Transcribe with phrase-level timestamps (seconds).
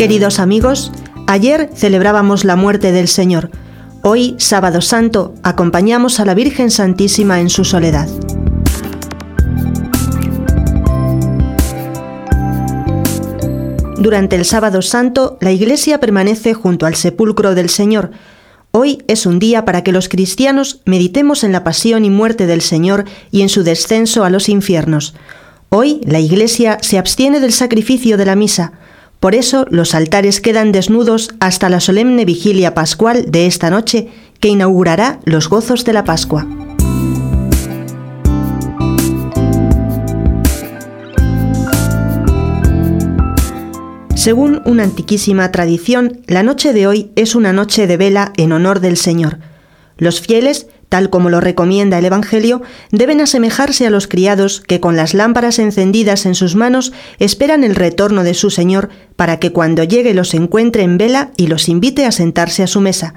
[0.00, 0.92] Queridos amigos,
[1.26, 3.50] ayer celebrábamos la muerte del Señor.
[4.02, 8.08] Hoy, sábado santo, acompañamos a la Virgen Santísima en su soledad.
[13.98, 18.10] Durante el sábado santo, la Iglesia permanece junto al sepulcro del Señor.
[18.70, 22.62] Hoy es un día para que los cristianos meditemos en la pasión y muerte del
[22.62, 25.14] Señor y en su descenso a los infiernos.
[25.68, 28.79] Hoy la Iglesia se abstiene del sacrificio de la misa.
[29.20, 34.08] Por eso los altares quedan desnudos hasta la solemne vigilia pascual de esta noche
[34.40, 36.46] que inaugurará los gozos de la Pascua.
[44.14, 48.80] Según una antiquísima tradición, la noche de hoy es una noche de vela en honor
[48.80, 49.38] del Señor.
[50.00, 54.96] Los fieles, tal como lo recomienda el Evangelio, deben asemejarse a los criados que con
[54.96, 59.84] las lámparas encendidas en sus manos esperan el retorno de su Señor para que cuando
[59.84, 63.14] llegue los encuentre en vela y los invite a sentarse a su mesa.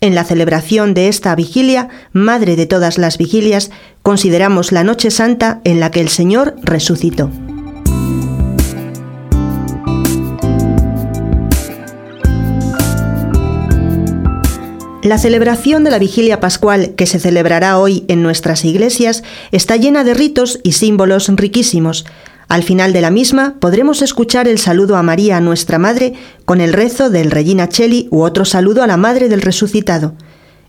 [0.00, 5.60] En la celebración de esta vigilia, madre de todas las vigilias, consideramos la Noche Santa
[5.64, 7.28] en la que el Señor resucitó.
[15.02, 20.04] La celebración de la vigilia pascual que se celebrará hoy en nuestras iglesias está llena
[20.04, 22.04] de ritos y símbolos riquísimos.
[22.48, 26.12] Al final de la misma podremos escuchar el saludo a María, nuestra Madre,
[26.44, 30.12] con el rezo del Regina Cheli u otro saludo a la Madre del Resucitado.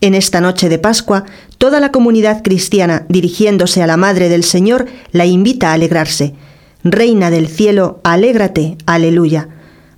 [0.00, 1.24] En esta noche de Pascua,
[1.58, 6.34] toda la comunidad cristiana, dirigiéndose a la Madre del Señor, la invita a alegrarse.
[6.82, 9.50] Reina del cielo, alégrate, aleluya.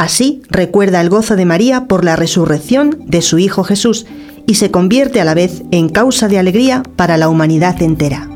[0.00, 4.06] Así recuerda el gozo de María por la resurrección de su Hijo Jesús
[4.46, 8.26] y se convierte a la vez en causa de alegría para la humanidad entera.